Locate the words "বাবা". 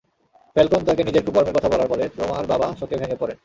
2.45-2.67